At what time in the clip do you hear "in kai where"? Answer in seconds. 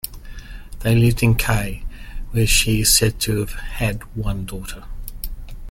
1.21-2.47